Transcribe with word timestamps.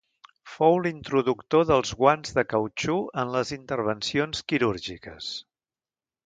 Fou 0.51 0.77
l’introductor 0.85 1.67
dels 1.71 1.91
guants 1.99 2.33
de 2.37 2.45
cautxú 2.55 2.95
en 3.25 3.35
les 3.37 3.53
intervencions 3.59 4.43
quirúrgiques. 4.53 5.31